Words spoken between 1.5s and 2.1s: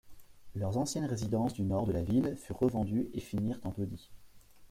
du nord de la